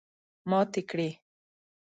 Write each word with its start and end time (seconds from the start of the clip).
ماتې 0.49 0.81
کړې. 0.89 1.09